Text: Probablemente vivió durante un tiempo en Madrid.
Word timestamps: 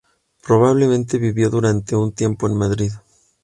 Probablemente 0.41 1.19
vivió 1.19 1.51
durante 1.51 1.95
un 1.95 2.11
tiempo 2.11 2.47
en 2.47 2.55
Madrid. 2.57 2.91